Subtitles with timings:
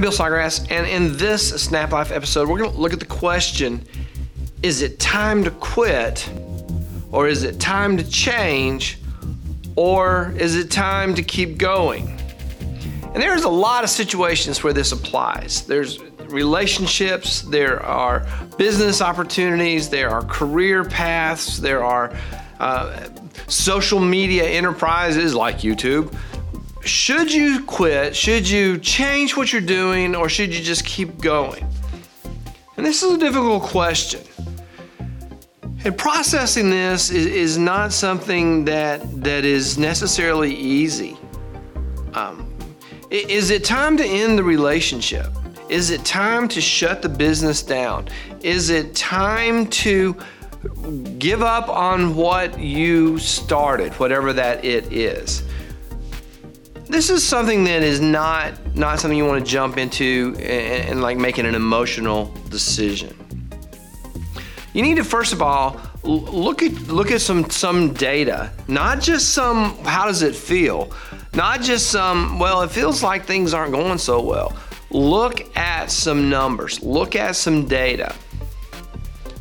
[0.00, 3.04] I'm Bill Snodgrass, and in this Snap Life episode, we're going to look at the
[3.04, 3.84] question
[4.62, 6.26] Is it time to quit?
[7.12, 8.98] Or is it time to change?
[9.76, 12.18] Or is it time to keep going?
[13.12, 15.66] And there's a lot of situations where this applies.
[15.66, 15.98] There's
[16.30, 18.26] relationships, there are
[18.56, 22.16] business opportunities, there are career paths, there are
[22.58, 23.06] uh,
[23.48, 26.16] social media enterprises like YouTube
[26.84, 28.16] should you quit?
[28.16, 31.66] Should you change what you're doing or should you just keep going?
[32.76, 34.22] And this is a difficult question.
[35.84, 41.16] And processing this is, is not something that, that is necessarily easy.
[42.14, 42.46] Um,
[43.10, 45.26] is it time to end the relationship?
[45.68, 48.08] Is it time to shut the business down?
[48.42, 50.16] Is it time to
[51.18, 55.42] give up on what you started, whatever that it is?
[56.90, 61.02] This is something that is not not something you want to jump into and, and,
[61.02, 63.16] like making an emotional decision.
[64.72, 69.30] You need to first of all look at look at some some data, not just
[69.34, 70.92] some how does it feel,
[71.34, 74.56] not just some well it feels like things aren't going so well.
[74.90, 78.14] Look at some numbers, look at some data.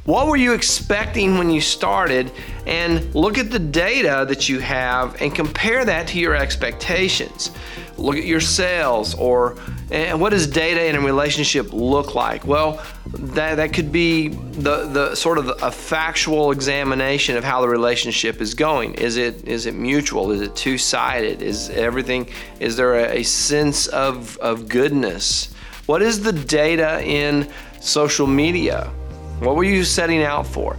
[0.09, 2.31] What were you expecting when you started?
[2.65, 7.51] And look at the data that you have and compare that to your expectations.
[7.95, 9.59] Look at your sales or
[9.91, 12.43] and what does data in a relationship look like?
[12.43, 17.69] Well, that, that could be the, the sort of a factual examination of how the
[17.69, 18.95] relationship is going.
[18.95, 20.31] Is it is it mutual?
[20.31, 21.43] Is it two-sided?
[21.43, 22.27] Is everything
[22.59, 25.53] is there a, a sense of, of goodness?
[25.85, 27.47] What is the data in
[27.79, 28.91] social media?
[29.39, 30.75] What were you setting out for?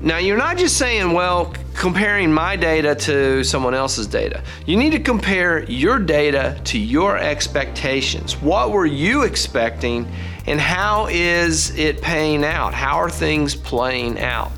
[0.00, 4.42] Now, you're not just saying, well, comparing my data to someone else's data.
[4.64, 8.40] You need to compare your data to your expectations.
[8.40, 10.10] What were you expecting,
[10.46, 12.72] and how is it paying out?
[12.72, 14.52] How are things playing out?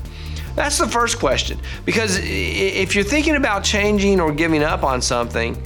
[0.55, 1.59] That's the first question.
[1.83, 5.61] Because if you're thinking about changing or giving up on something,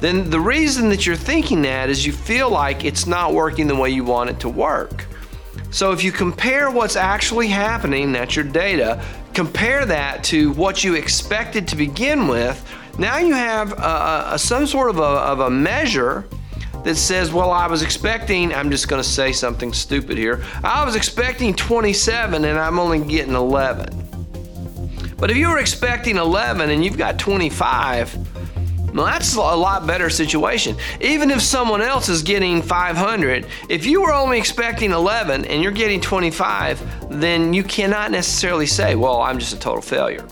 [0.00, 3.76] then the reason that you're thinking that is you feel like it's not working the
[3.76, 5.06] way you want it to work.
[5.70, 9.04] So if you compare what's actually happening, that's your data,
[9.34, 12.64] compare that to what you expected to begin with,
[12.98, 16.26] now you have a, a, some sort of a, of a measure
[16.84, 20.44] that says, well, I was expecting, I'm just to say something stupid here.
[20.64, 24.10] I was expecting 27 and I'm only getting 11.
[25.18, 28.29] But if you were expecting 11 and you've got 25,
[28.94, 30.76] well, that's a lot better situation.
[31.00, 35.72] Even if someone else is getting 500, if you were only expecting 11 and you're
[35.72, 40.26] getting 25, then you cannot necessarily say, well, I'm just a total failure.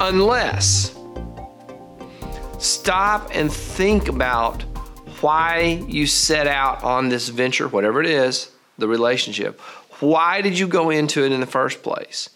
[0.00, 0.96] Unless
[2.58, 4.62] stop and think about
[5.20, 9.60] why you set out on this venture, whatever it is, the relationship.
[10.00, 12.30] Why did you go into it in the first place?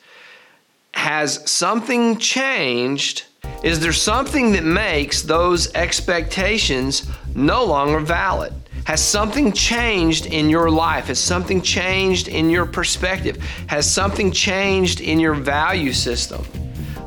[0.95, 3.25] Has something changed?
[3.63, 8.53] Is there something that makes those expectations no longer valid?
[8.85, 11.07] Has something changed in your life?
[11.07, 13.37] Has something changed in your perspective?
[13.67, 16.47] Has something changed in your value system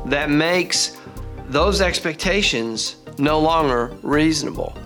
[0.04, 0.98] that makes
[1.48, 4.76] those expectations no longer reasonable?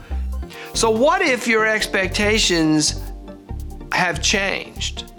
[0.72, 3.02] So, what if your expectations
[3.92, 5.12] have changed?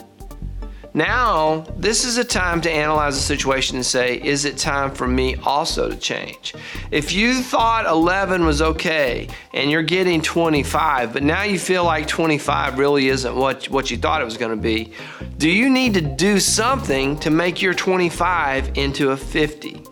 [0.98, 5.08] Now, this is a time to analyze the situation and say, is it time for
[5.08, 6.56] me also to change?
[6.90, 12.08] If you thought 11 was okay and you're getting 25, but now you feel like
[12.08, 14.92] 25 really isn't what, what you thought it was to be,
[15.38, 19.84] do you need to do something to make your 25 into a 50?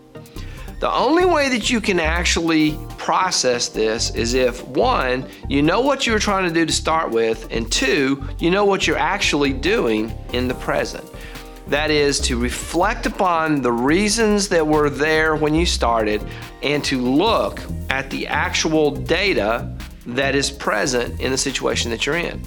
[0.78, 6.06] The only way that you can actually process this is if one, you know what
[6.06, 9.54] you were trying to do to start with, and two, you know what you're actually
[9.54, 11.02] doing in the present.
[11.68, 16.22] That is to reflect upon the reasons that were there when you started
[16.62, 22.18] and to look at the actual data that is present in the situation that you're
[22.18, 22.42] in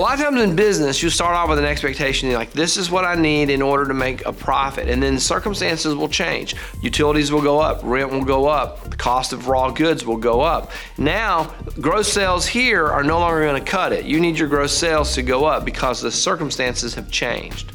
[0.00, 3.04] lot of times in business, you start off with an expectation like, this is what
[3.04, 4.88] I need in order to make a profit.
[4.88, 6.56] And then circumstances will change.
[6.82, 10.40] Utilities will go up, rent will go up, the cost of raw goods will go
[10.40, 10.72] up.
[10.98, 14.04] Now, gross sales here are no longer going to cut it.
[14.04, 17.72] You need your gross sales to go up because the circumstances have changed.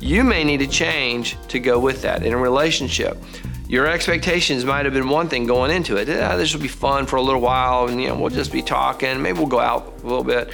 [0.00, 3.16] You may need to change to go with that in a relationship
[3.70, 6.08] your expectations might have been one thing going into it.
[6.08, 8.62] Yeah, this will be fun for a little while, and you know we'll just be
[8.62, 9.22] talking.
[9.22, 10.50] Maybe we'll go out a little bit.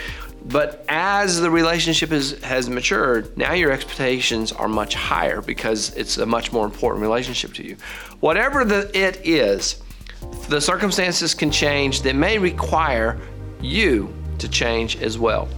[0.48, 6.18] But as the relationship is, has matured, now your expectations are much higher because it's
[6.18, 7.76] a much more important relationship to you.
[8.20, 9.82] Whatever the it is,
[10.48, 13.20] the circumstances can change that may require
[13.60, 15.48] you to change as well.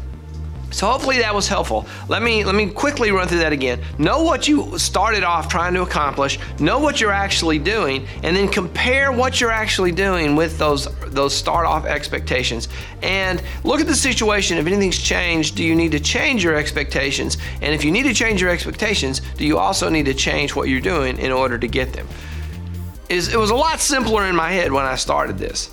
[0.71, 1.87] So hopefully that was helpful.
[2.09, 3.81] Let me let me quickly run through that again.
[3.97, 8.49] Know what you started off trying to accomplish, know what you're actually doing, and then
[8.49, 12.69] compare what you're actually doing with those those start off expectations.
[13.03, 14.59] And look at the situation.
[14.59, 17.39] If anything's changed, do you need to change your expectations?
[17.61, 20.69] And if you need to change your expectations, do you also need to change what
[20.69, 22.07] you're doing in order to get them?
[23.09, 25.71] Is it was a lot simpler in my head when I started this.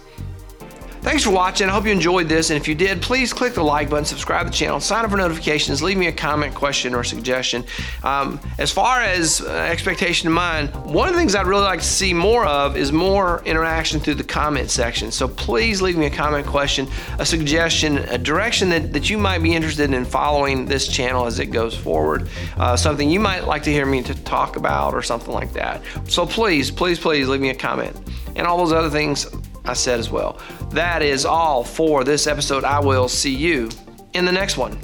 [1.05, 1.69] Thanks for watching.
[1.69, 2.49] I hope you enjoyed this.
[2.49, 5.11] And if you did, please click the like button, subscribe to the channel, sign up
[5.11, 7.63] for notifications, leave me a comment, question, or suggestion.
[8.01, 11.81] Um, as far as uh, expectation of mine, one of the things I'd really like
[11.81, 15.11] to see more of is more interaction through the comment section.
[15.11, 16.87] So please leave me a comment, question,
[17.19, 21.37] a suggestion, a direction that, that you might be interested in following this channel as
[21.37, 25.03] it goes forward, uh, something you might like to hear me to talk about or
[25.03, 25.83] something like that.
[26.07, 27.95] So please, please, please leave me a comment.
[28.35, 29.27] And all those other things
[29.65, 30.39] I said as well.
[30.71, 32.63] That is all for this episode.
[32.63, 33.69] I will see you
[34.13, 34.77] in the next one.